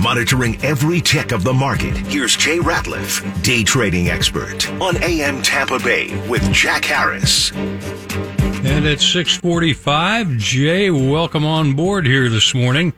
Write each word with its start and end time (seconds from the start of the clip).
Monitoring 0.00 0.56
every 0.64 1.00
tick 1.00 1.32
of 1.32 1.44
the 1.44 1.52
market, 1.52 1.96
here's 1.96 2.36
Jay 2.36 2.58
Ratliff, 2.58 3.22
day 3.42 3.62
trading 3.62 4.08
expert 4.08 4.70
on 4.80 5.02
AM 5.02 5.42
Tampa 5.42 5.78
Bay 5.78 6.16
with 6.28 6.42
Jack 6.52 6.84
Harris. 6.84 7.52
And 7.52 8.86
at 8.86 9.00
645, 9.00 10.36
Jay, 10.38 10.90
welcome 10.90 11.44
on 11.44 11.74
board 11.74 12.06
here 12.06 12.28
this 12.28 12.54
morning. 12.54 12.92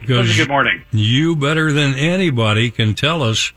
Because 0.00 0.36
good 0.36 0.48
morning. 0.48 0.82
You 0.92 1.36
better 1.36 1.72
than 1.72 1.94
anybody 1.94 2.70
can 2.70 2.94
tell 2.94 3.22
us 3.22 3.52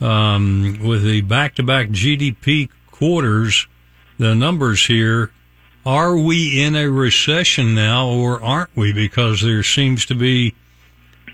um, 0.00 0.78
with 0.82 1.04
the 1.04 1.20
back-to-back 1.22 1.88
GDP 1.88 2.68
quarters, 2.90 3.66
the 4.18 4.34
numbers 4.34 4.86
here. 4.86 5.32
Are 5.86 6.16
we 6.16 6.62
in 6.62 6.76
a 6.76 6.88
recession 6.88 7.74
now, 7.74 8.08
or 8.08 8.42
aren't 8.42 8.74
we? 8.76 8.92
Because 8.92 9.42
there 9.42 9.62
seems 9.62 10.06
to 10.06 10.14
be 10.14 10.54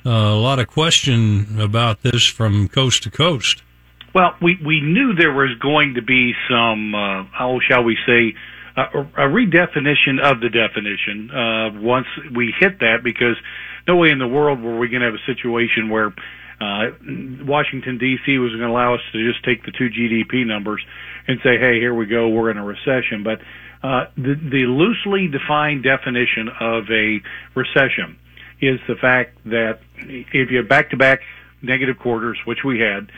uh, 0.05 0.11
a 0.11 0.41
lot 0.41 0.59
of 0.59 0.69
question 0.69 1.61
about 1.61 2.03
this 2.03 2.27
from 2.27 2.69
coast 2.69 3.03
to 3.05 3.11
coast. 3.11 3.63
Well, 4.15 4.35
we 4.43 4.59
we 4.65 4.81
knew 4.81 5.15
there 5.15 5.33
was 5.33 5.57
going 5.61 5.95
to 5.95 6.03
be 6.03 6.35
some, 6.49 6.95
uh, 6.95 7.25
how 7.33 7.61
shall 7.69 7.85
we 7.85 7.97
say, 8.07 8.35
a 8.77 9.29
redefinition 9.29 10.21
of 10.23 10.41
the 10.41 10.49
definition 10.49 11.31
uh, 11.31 11.81
once 11.81 12.07
we 12.35 12.53
hit 12.59 12.81
that, 12.81 13.03
because 13.03 13.37
no 13.87 13.97
way 13.97 14.11
in 14.11 14.19
the 14.19 14.29
world 14.29 14.61
were 14.61 14.79
we 14.79 14.89
going 14.89 15.01
to 15.01 15.07
have 15.07 15.15
a 15.15 15.27
situation 15.27 15.91
where 15.91 16.13
uh, 16.61 16.91
Washington 17.45 17.99
D.C. 17.99 18.39
was 18.39 18.51
going 18.53 18.63
to 18.63 18.69
allow 18.69 18.95
us 18.95 19.01
to 19.13 19.33
just 19.33 19.45
take 19.45 19.65
the 19.65 19.73
two 19.73 19.89
GDP 19.89 20.47
numbers 20.47 20.85
and 21.27 21.39
say, 21.43 21.59
"Hey, 21.59 21.79
here 21.79 21.95
we 21.95 22.07
go, 22.07 22.29
we're 22.29 22.51
in 22.51 22.59
a 22.59 22.65
recession." 22.65 23.23
But 23.23 23.41
uh, 23.83 24.07
the, 24.17 24.35
the 24.35 24.67
loosely 24.67 25.29
defined 25.29 25.85
definition 25.85 26.49
of 26.61 26.85
a 26.91 27.21
recession 27.55 28.19
is 28.61 28.79
the 28.89 28.97
fact 29.01 29.37
that 29.47 29.81
if 29.99 30.51
you 30.51 30.59
have 30.59 30.69
back-to-back 30.69 31.21
negative 31.63 31.99
quarters, 31.99 32.39
which 32.47 32.65
we 32.65 32.81
had, 32.81 33.11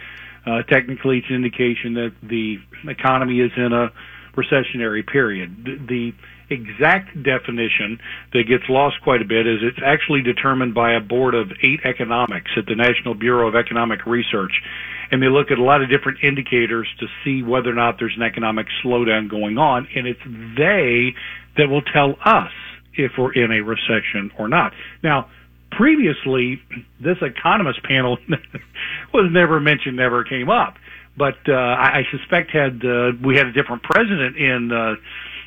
uh, 0.47 0.63
technically 0.65 1.19
it's 1.19 1.29
an 1.29 1.37
indication 1.37 1.95
that 1.95 2.13
the 2.23 2.57
economy 2.89 3.41
is 3.41 3.53
in 3.57 3.73
a 3.73 3.91
recessionary 4.37 5.07
period. 5.07 5.65
The, 5.65 5.77
the 5.87 6.13
exact 6.51 7.15
definition 7.23 7.99
that 8.33 8.45
gets 8.49 8.65
lost 8.69 8.97
quite 9.03 9.23
a 9.23 9.25
bit 9.25 9.47
is 9.47 9.61
it's 9.63 9.81
actually 9.85 10.23
determined 10.23 10.75
by 10.75 10.95
a 10.95 11.01
board 11.01 11.35
of 11.35 11.51
eight 11.63 11.81
economics 11.85 12.51
at 12.57 12.67
the 12.67 12.75
National 12.75 13.15
Bureau 13.15 13.49
of 13.49 13.55
Economic 13.55 14.05
Research. 14.07 14.53
And 15.11 15.23
they 15.23 15.29
look 15.29 15.51
at 15.51 15.59
a 15.59 15.63
lot 15.63 15.83
of 15.83 15.91
different 15.91 16.19
indicators 16.23 16.89
to 17.01 17.07
see 17.25 17.43
whether 17.43 17.71
or 17.71 17.75
not 17.75 17.97
there's 17.99 18.15
an 18.17 18.23
economic 18.23 18.67
slowdown 18.85 19.29
going 19.31 19.59
on. 19.59 19.87
And 19.95 20.07
it's 20.07 20.21
they 20.57 21.15
that 21.57 21.69
will 21.69 21.83
tell 21.83 22.17
us 22.25 22.53
if 22.95 23.13
we're 23.19 23.33
in 23.33 23.51
a 23.53 23.61
recession 23.61 24.31
or 24.39 24.49
not. 24.49 24.73
Now, 25.03 25.31
previously, 25.71 26.63
this 27.01 27.19
economist 27.21 27.83
panel 27.83 28.19
was 29.15 29.31
never 29.31 29.61
mentioned, 29.61 29.97
never 29.97 30.25
came 30.25 30.51
up. 30.51 30.77
But 31.17 31.37
uh, 31.49 31.53
I, 31.53 31.99
I 31.99 32.03
suspect 32.11 32.51
had 32.51 32.85
uh, 32.85 33.13
we 33.23 33.37
had 33.37 33.47
a 33.47 33.53
different 33.53 33.83
president 33.83 34.37
in 34.37 34.73
uh, 34.73 34.95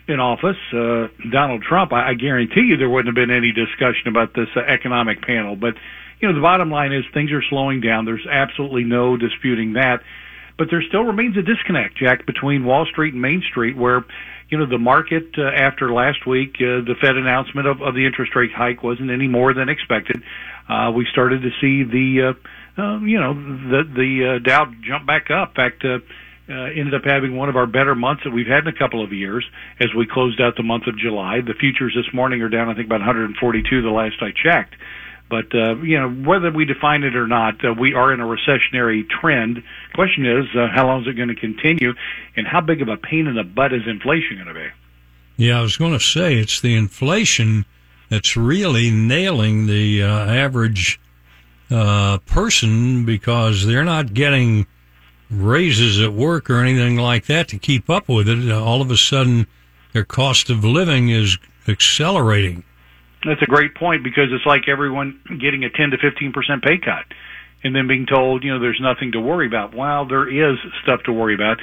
in 0.08 0.20
office, 0.20 0.58
uh, 0.72 1.08
Donald 1.32 1.64
Trump, 1.64 1.92
I, 1.92 2.10
I 2.10 2.14
guarantee 2.14 2.62
you 2.62 2.78
there 2.78 2.90
wouldn't 2.90 3.08
have 3.08 3.16
been 3.16 3.36
any 3.36 3.52
discussion 3.52 4.08
about 4.08 4.34
this 4.36 4.50
uh, 4.56 4.60
economic 4.60 5.22
panel. 5.22 5.56
But 5.56 5.76
you 6.20 6.28
know, 6.28 6.36
the 6.36 6.42
bottom 6.42 6.70
line 6.70 6.94
is 6.94 7.04
things 7.14 7.32
are 7.32 7.42
slowing 7.50 7.82
down. 7.82 8.06
There's 8.06 8.26
absolutely 8.30 8.84
no 8.84 9.18
disputing 9.18 9.74
that. 9.74 10.02
But 10.58 10.68
there 10.70 10.82
still 10.88 11.04
remains 11.04 11.36
a 11.38 11.42
disconnect, 11.42 11.98
Jack, 11.98 12.26
between 12.26 12.64
Wall 12.64 12.86
Street 12.86 13.14
and 13.14 13.22
Main 13.22 13.44
Street, 13.50 13.76
where 13.76 14.06
you 14.50 14.58
know 14.58 14.66
the 14.66 14.78
market 14.78 15.36
uh, 15.38 15.44
after 15.44 15.92
last 15.92 16.26
week, 16.26 16.56
uh, 16.60 16.80
the 16.86 16.96
Fed 17.02 17.18
announcement 17.18 17.68
of, 17.68 17.82
of 17.82 17.94
the 17.94 18.06
interest 18.06 18.36
rate 18.36 18.52
hike 18.56 18.84
wasn't 18.84 19.12
any 19.12 19.28
more 19.28 19.54
than 19.54 19.70
expected. 19.70 20.22
Uh, 20.70 20.92
we 20.96 21.06
started 21.12 21.42
to 21.42 21.50
see 21.60 21.84
the 21.84 22.36
uh, 22.78 22.82
uh, 22.82 23.00
you 23.00 23.20
know 23.20 23.34
the 23.34 23.84
the 23.84 24.36
uh, 24.36 24.40
Dow 24.40 24.72
jump 24.82 25.06
back 25.06 25.30
up. 25.30 25.50
In 25.50 25.56
fact. 25.56 25.86
Uh, 25.86 26.00
uh, 26.48 26.70
ended 26.78 26.94
up 26.94 27.02
having 27.04 27.36
one 27.36 27.50
of 27.50 27.56
our 27.56 27.66
better 27.66 27.96
months 27.96 28.24
that 28.24 28.30
we've 28.30 28.46
had 28.46 28.68
in 28.68 28.68
a 28.68 28.78
couple 28.78 29.04
of 29.04 29.12
years 29.12 29.44
as 29.80 29.88
we 29.98 30.06
closed 30.06 30.40
out 30.40 30.56
the 30.56 30.62
month 30.62 30.86
of 30.86 30.96
July. 30.96 31.42
The 31.42 31.56
futures 31.60 31.94
this 31.96 32.14
morning 32.14 32.42
are 32.44 32.50
down, 32.50 32.70
I 32.70 32.76
think, 32.76 32.86
about 32.86 33.00
142 33.00 33.82
the 33.82 33.90
last 33.90 34.22
I 34.22 34.30
checked. 34.32 34.76
But 35.30 35.54
uh, 35.56 35.78
you 35.78 36.00
know, 36.00 36.10
whether 36.10 36.52
we 36.52 36.66
define 36.66 37.04
it 37.04 37.16
or 37.16 37.28
not, 37.28 37.64
uh, 37.66 37.74
we 37.74 37.94
are 37.94 38.14
in 38.14 38.20
a 38.20 38.26
recessionary 38.26 39.10
trend. 39.10 39.64
Question 39.94 40.26
is, 40.26 40.46
uh, 40.56 40.68
how 40.74 40.86
long 40.86 41.02
is 41.02 41.08
it 41.08 41.14
going 41.14 41.30
to 41.30 41.36
continue, 41.36 41.94
and 42.36 42.46
how 42.46 42.62
big 42.62 42.82
of 42.82 42.90
a 42.90 42.98
pain 42.98 43.28
in 43.28 43.36
the 43.36 43.44
butt 43.44 43.74
is 43.74 43.82
inflation 43.88 44.36
going 44.36 44.48
to 44.48 44.54
be? 44.54 44.68
Yeah, 45.38 45.60
I 45.60 45.62
was 45.62 45.78
going 45.78 45.94
to 45.94 46.00
say 46.00 46.36
it's 46.36 46.62
the 46.62 46.76
inflation 46.76 47.66
that's 48.10 48.38
really 48.38 48.92
nailing 48.92 49.66
the 49.66 50.04
uh, 50.04 50.08
average 50.08 51.00
uh, 51.72 52.20
person 52.20 53.04
because 53.06 53.66
they're 53.66 53.84
not 53.84 54.14
getting 54.14 54.68
raises 55.30 56.00
at 56.00 56.14
work 56.14 56.50
or 56.50 56.60
anything 56.60 56.98
like 56.98 57.26
that 57.26 57.48
to 57.50 57.58
keep 57.58 57.90
up 57.90 58.08
with 58.08 58.30
it. 58.30 58.52
All 58.52 58.82
of 58.82 58.92
a 58.92 58.98
sudden, 58.98 59.48
their 59.92 60.06
cost 60.06 60.50
of 60.50 60.64
living 60.64 61.10
is 61.10 61.38
accelerating. 61.68 62.64
That's 63.26 63.42
a 63.42 63.48
great 63.48 63.76
point 63.76 64.04
because 64.04 64.30
it's 64.32 64.46
like 64.46 64.68
everyone 64.68 65.20
getting 65.42 65.64
a 65.64 65.70
10 65.70 65.92
to 65.92 65.98
15 65.98 66.32
percent 66.32 66.64
pay 66.64 66.78
cut 66.78 67.06
and 67.64 67.76
then 67.76 67.88
being 67.88 68.06
told, 68.06 68.44
you 68.44 68.54
know, 68.54 68.60
there's 68.60 68.80
nothing 68.80 69.14
to 69.14 69.20
worry 69.20 69.48
about. 69.48 69.74
Well, 69.76 70.08
there 70.08 70.30
is 70.30 70.58
stuff 70.84 71.02
to 71.06 71.12
worry 71.12 71.34
about. 71.34 71.58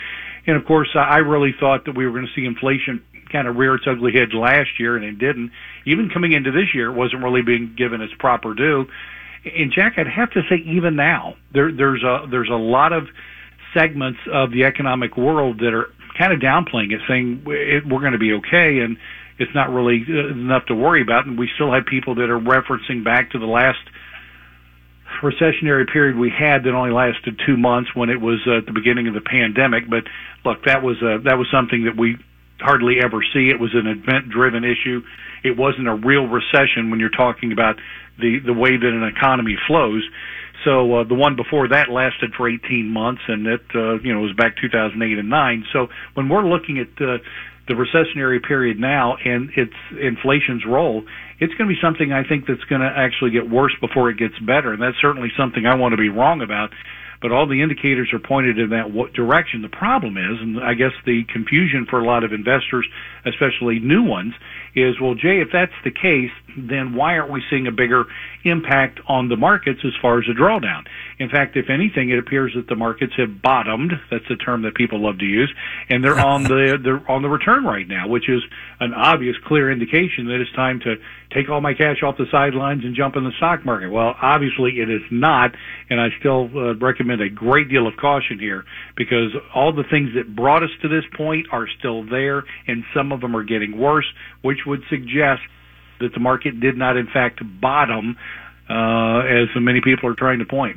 And 0.46 0.56
of 0.56 0.66
course, 0.66 0.88
I 0.94 1.18
really 1.18 1.54
thought 1.58 1.84
that 1.84 1.96
we 1.96 2.04
were 2.04 2.10
going 2.10 2.26
to 2.26 2.32
see 2.34 2.44
inflation 2.44 3.04
kind 3.30 3.46
of 3.46 3.56
rear 3.56 3.76
its 3.76 3.84
ugly 3.88 4.12
head 4.12 4.34
last 4.34 4.80
year, 4.80 4.96
and 4.96 5.04
it 5.04 5.18
didn't. 5.18 5.52
Even 5.86 6.10
coming 6.10 6.32
into 6.32 6.50
this 6.50 6.74
year, 6.74 6.90
it 6.90 6.94
wasn't 6.94 7.22
really 7.22 7.42
being 7.42 7.74
given 7.78 8.00
its 8.00 8.12
proper 8.18 8.52
due. 8.52 8.86
And 9.44 9.72
Jack, 9.72 9.94
I'd 9.96 10.08
have 10.08 10.32
to 10.32 10.42
say, 10.50 10.56
even 10.56 10.96
now, 10.96 11.36
there, 11.52 11.72
there's 11.72 12.02
a 12.02 12.26
there's 12.28 12.50
a 12.50 12.58
lot 12.58 12.92
of 12.92 13.06
segments 13.72 14.18
of 14.30 14.50
the 14.50 14.64
economic 14.64 15.16
world 15.16 15.58
that 15.60 15.72
are 15.72 15.86
kind 16.18 16.32
of 16.32 16.40
downplaying 16.40 16.92
it, 16.92 17.00
saying 17.08 17.42
we're 17.44 18.00
going 18.00 18.12
to 18.12 18.18
be 18.18 18.32
okay 18.34 18.80
and 18.80 18.98
it's 19.42 19.54
not 19.54 19.70
really 19.70 20.04
uh, 20.08 20.30
enough 20.30 20.66
to 20.66 20.74
worry 20.74 21.02
about. 21.02 21.26
And 21.26 21.38
we 21.38 21.50
still 21.54 21.72
have 21.72 21.84
people 21.86 22.14
that 22.16 22.30
are 22.30 22.38
referencing 22.38 23.04
back 23.04 23.32
to 23.32 23.38
the 23.38 23.46
last 23.46 23.80
recessionary 25.20 25.86
period 25.92 26.16
we 26.16 26.30
had 26.30 26.64
that 26.64 26.72
only 26.74 26.90
lasted 26.90 27.40
two 27.46 27.56
months 27.56 27.90
when 27.94 28.08
it 28.08 28.20
was 28.20 28.40
uh, 28.46 28.58
at 28.58 28.66
the 28.66 28.72
beginning 28.72 29.08
of 29.08 29.14
the 29.14 29.20
pandemic. 29.20 29.90
But 29.90 30.04
look, 30.44 30.64
that 30.64 30.82
was 30.82 30.96
uh, 31.02 31.22
that 31.24 31.36
was 31.36 31.48
something 31.52 31.84
that 31.84 31.96
we 31.96 32.16
hardly 32.60 32.96
ever 33.02 33.22
see. 33.34 33.50
It 33.50 33.60
was 33.60 33.74
an 33.74 33.86
event-driven 33.86 34.64
issue. 34.64 35.02
It 35.42 35.56
wasn't 35.56 35.88
a 35.88 35.94
real 35.94 36.26
recession 36.26 36.90
when 36.90 37.00
you're 37.00 37.10
talking 37.10 37.52
about 37.52 37.76
the 38.18 38.38
the 38.44 38.52
way 38.54 38.76
that 38.76 38.88
an 38.88 39.04
economy 39.04 39.56
flows. 39.66 40.02
So 40.64 40.94
uh, 40.94 41.04
the 41.04 41.14
one 41.14 41.34
before 41.34 41.68
that 41.68 41.90
lasted 41.90 42.34
for 42.36 42.48
18 42.48 42.88
months, 42.88 43.22
and 43.26 43.46
it 43.46 43.62
uh, 43.74 43.98
you 44.00 44.14
know 44.14 44.20
was 44.20 44.32
back 44.32 44.56
2008 44.60 45.18
and 45.18 45.28
9. 45.28 45.64
So 45.72 45.88
when 46.14 46.28
we're 46.28 46.46
looking 46.46 46.78
at 46.78 47.02
uh, 47.02 47.18
the 47.68 47.74
recessionary 47.74 48.42
period 48.42 48.78
now 48.78 49.16
and 49.24 49.50
its 49.56 49.74
inflation's 50.00 50.64
role, 50.66 51.04
it's 51.38 51.54
going 51.54 51.68
to 51.68 51.74
be 51.74 51.80
something 51.80 52.12
I 52.12 52.26
think 52.26 52.46
that's 52.46 52.64
going 52.64 52.80
to 52.80 52.92
actually 52.94 53.30
get 53.30 53.48
worse 53.48 53.74
before 53.80 54.10
it 54.10 54.18
gets 54.18 54.38
better, 54.40 54.72
and 54.72 54.82
that's 54.82 54.96
certainly 55.00 55.28
something 55.36 55.66
I 55.66 55.74
want 55.76 55.92
to 55.92 55.96
be 55.96 56.08
wrong 56.08 56.42
about. 56.42 56.70
But 57.22 57.32
all 57.32 57.46
the 57.46 57.62
indicators 57.62 58.10
are 58.12 58.18
pointed 58.18 58.58
in 58.58 58.70
that 58.70 59.12
direction. 59.14 59.62
The 59.62 59.68
problem 59.68 60.16
is, 60.16 60.40
and 60.40 60.62
I 60.62 60.74
guess 60.74 60.92
the 61.06 61.22
confusion 61.32 61.86
for 61.88 62.00
a 62.00 62.04
lot 62.04 62.24
of 62.24 62.32
investors, 62.32 62.86
especially 63.24 63.78
new 63.78 64.02
ones, 64.02 64.34
is 64.74 65.00
well, 65.00 65.14
Jay, 65.14 65.40
if 65.40 65.48
that's 65.52 65.72
the 65.84 65.92
case, 65.92 66.32
then 66.56 66.94
why 66.94 67.18
aren't 67.18 67.32
we 67.32 67.42
seeing 67.48 67.66
a 67.66 67.72
bigger 67.72 68.04
impact 68.44 69.00
on 69.06 69.28
the 69.28 69.36
markets 69.36 69.80
as 69.84 69.92
far 70.02 70.18
as 70.18 70.24
a 70.28 70.38
drawdown? 70.38 70.84
In 71.18 71.28
fact, 71.28 71.56
if 71.56 71.70
anything, 71.70 72.10
it 72.10 72.18
appears 72.18 72.52
that 72.56 72.66
the 72.66 72.76
markets 72.76 73.12
have 73.16 73.40
bottomed. 73.40 73.92
That's 74.10 74.28
a 74.30 74.36
term 74.36 74.62
that 74.62 74.74
people 74.74 75.00
love 75.00 75.18
to 75.18 75.24
use, 75.24 75.52
and 75.88 76.02
they're 76.02 76.18
on 76.18 76.42
the 76.42 76.78
they're 76.82 77.08
on 77.10 77.22
the 77.22 77.28
return 77.28 77.64
right 77.64 77.86
now, 77.86 78.08
which 78.08 78.28
is 78.28 78.42
an 78.80 78.92
obvious, 78.94 79.36
clear 79.46 79.70
indication 79.70 80.26
that 80.26 80.40
it's 80.40 80.52
time 80.52 80.80
to 80.80 80.96
take 81.34 81.48
all 81.48 81.60
my 81.60 81.74
cash 81.74 82.02
off 82.02 82.16
the 82.16 82.26
sidelines 82.30 82.84
and 82.84 82.94
jump 82.94 83.16
in 83.16 83.24
the 83.24 83.32
stock 83.36 83.64
market. 83.64 83.90
Well, 83.90 84.14
obviously 84.20 84.80
it 84.80 84.90
is 84.90 85.02
not, 85.10 85.54
and 85.90 86.00
I 86.00 86.08
still 86.18 86.50
uh, 86.54 86.74
recommend 86.76 87.20
a 87.20 87.28
great 87.28 87.68
deal 87.68 87.86
of 87.86 87.96
caution 87.96 88.38
here 88.38 88.64
because 88.96 89.32
all 89.54 89.72
the 89.72 89.84
things 89.90 90.10
that 90.14 90.34
brought 90.34 90.62
us 90.62 90.70
to 90.82 90.88
this 90.88 91.04
point 91.16 91.46
are 91.52 91.66
still 91.78 92.04
there, 92.04 92.44
and 92.66 92.84
some 92.94 93.12
of 93.12 93.20
them 93.20 93.36
are 93.36 93.44
getting 93.44 93.78
worse, 93.78 94.06
which 94.42 94.58
would 94.66 94.82
suggest 94.88 95.42
that 96.00 96.12
the 96.14 96.20
market 96.20 96.60
did 96.60 96.76
not, 96.76 96.96
in 96.96 97.06
fact, 97.06 97.40
bottom, 97.60 98.16
uh, 98.68 99.20
as 99.20 99.48
many 99.56 99.80
people 99.80 100.08
are 100.08 100.14
trying 100.14 100.38
to 100.38 100.44
point. 100.44 100.76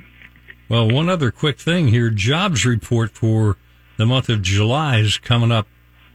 Well, 0.68 0.90
one 0.90 1.10
other 1.10 1.32
quick 1.32 1.60
thing 1.60 1.90
here: 1.90 2.10
jobs 2.10 2.66
report 2.66 3.12
for 3.12 3.58
the 3.98 4.06
month 4.06 4.30
of 4.30 4.42
July 4.42 4.98
is 4.98 5.18
coming 5.18 5.52
up 5.52 5.68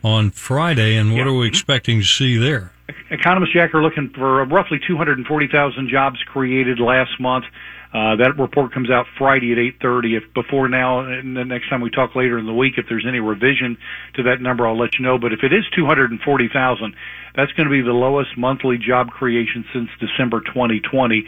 on 0.02 0.30
Friday, 0.30 0.96
and 0.96 1.12
what 1.12 1.18
yeah. 1.18 1.26
are 1.26 1.34
we 1.34 1.46
expecting 1.46 2.00
to 2.00 2.06
see 2.06 2.36
there? 2.36 2.72
Economists, 3.10 3.52
Jack, 3.52 3.74
are 3.74 3.82
looking 3.82 4.10
for 4.14 4.44
roughly 4.46 4.78
240,000 4.86 5.88
jobs 5.88 6.18
created 6.26 6.78
last 6.78 7.18
month. 7.18 7.44
Uh, 7.92 8.14
that 8.14 8.38
report 8.38 8.72
comes 8.72 8.88
out 8.88 9.06
Friday 9.18 9.50
at 9.50 9.58
8:30. 9.58 10.14
If 10.16 10.32
before 10.32 10.68
now, 10.68 11.00
and 11.00 11.36
the 11.36 11.44
next 11.44 11.68
time 11.68 11.80
we 11.80 11.90
talk 11.90 12.14
later 12.14 12.38
in 12.38 12.46
the 12.46 12.54
week, 12.54 12.74
if 12.78 12.86
there's 12.88 13.04
any 13.06 13.18
revision 13.18 13.76
to 14.14 14.22
that 14.24 14.40
number, 14.40 14.64
I'll 14.64 14.78
let 14.78 14.96
you 14.96 15.04
know. 15.04 15.18
But 15.18 15.32
if 15.32 15.42
it 15.42 15.52
is 15.52 15.64
240,000, 15.74 16.94
that's 17.34 17.50
going 17.52 17.66
to 17.66 17.70
be 17.72 17.82
the 17.82 17.92
lowest 17.92 18.38
monthly 18.38 18.78
job 18.78 19.10
creation 19.10 19.64
since 19.72 19.90
December 19.98 20.40
2020. 20.40 21.26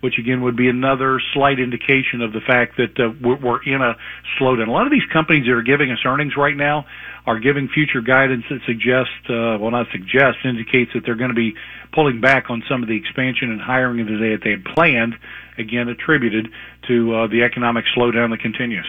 Which 0.00 0.18
again 0.18 0.42
would 0.42 0.56
be 0.56 0.68
another 0.68 1.20
slight 1.34 1.58
indication 1.58 2.22
of 2.22 2.32
the 2.32 2.40
fact 2.40 2.76
that 2.76 2.98
uh, 2.98 3.10
we're, 3.20 3.62
in 3.62 3.82
a 3.82 3.96
slowdown. 4.38 4.68
A 4.68 4.70
lot 4.70 4.86
of 4.86 4.92
these 4.92 5.06
companies 5.12 5.44
that 5.46 5.52
are 5.52 5.62
giving 5.62 5.90
us 5.90 5.98
earnings 6.04 6.36
right 6.36 6.56
now 6.56 6.86
are 7.26 7.38
giving 7.38 7.68
future 7.68 8.00
guidance 8.00 8.44
that 8.48 8.60
suggests, 8.64 9.12
uh, 9.28 9.58
well, 9.58 9.70
not 9.70 9.86
suggests, 9.90 10.40
indicates 10.44 10.92
that 10.94 11.04
they're 11.04 11.16
going 11.16 11.30
to 11.30 11.36
be 11.36 11.54
pulling 11.92 12.20
back 12.20 12.48
on 12.48 12.62
some 12.68 12.82
of 12.82 12.88
the 12.88 12.96
expansion 12.96 13.50
and 13.50 13.60
hiring 13.60 14.06
that 14.06 14.38
they 14.42 14.50
had 14.50 14.64
planned, 14.64 15.14
again 15.58 15.88
attributed 15.88 16.48
to 16.86 17.14
uh, 17.14 17.26
the 17.26 17.42
economic 17.42 17.84
slowdown 17.96 18.30
that 18.30 18.40
continues. 18.40 18.86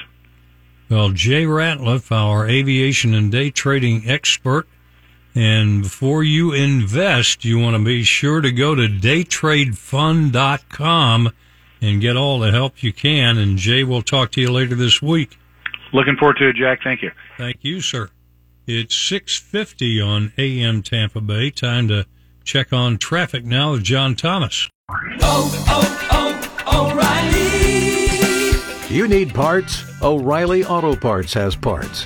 Well, 0.90 1.10
Jay 1.10 1.46
Ratliff, 1.46 2.12
our 2.12 2.48
aviation 2.48 3.14
and 3.14 3.32
day 3.32 3.52
trading 3.52 4.10
expert, 4.10 4.68
and 5.36 5.84
before 5.84 6.24
you 6.24 6.54
invest, 6.54 7.46
you 7.46 7.60
want 7.60 7.78
to 7.78 7.84
be 7.84 8.04
sure 8.04 8.42
to 8.42 8.52
go 8.52 8.74
to 8.76 8.88
daytradefund.com 8.88 11.32
and 11.82 12.02
get 12.02 12.18
all 12.18 12.40
the 12.40 12.52
help 12.52 12.84
you 12.84 12.92
can. 12.92 13.38
And 13.38 13.58
Jay 13.58 13.84
will 13.84 14.02
talk 14.02 14.32
to 14.32 14.42
you 14.42 14.52
later 14.52 14.76
this 14.76 15.02
week. 15.02 15.38
Looking 15.94 16.18
forward 16.18 16.38
to 16.38 16.50
it, 16.50 16.56
Jack. 16.56 16.80
Thank 16.84 17.02
you. 17.02 17.12
Thank 17.38 17.58
you, 17.62 17.82
sir. 17.82 18.10
It's 18.68 18.96
650 18.96 20.02
on 20.02 20.34
AM 20.38 20.84
Tampa 20.84 21.22
Bay. 21.22 21.50
Time 21.50 21.88
to 21.88 22.06
check 22.44 22.72
on 22.72 22.98
traffic 22.98 23.44
now 23.46 23.72
with 23.72 23.84
John 23.84 24.16
Thomas. 24.16 24.70
Oh, 25.22 25.66
oh, 25.68 26.08
oh, 26.12 26.92
O'Reilly! 26.92 28.96
You 28.96 29.08
need 29.08 29.34
parts? 29.34 29.84
O'Reilly 30.02 30.66
Auto 30.66 30.96
Parts 30.96 31.34
has 31.34 31.56
parts. 31.56 32.06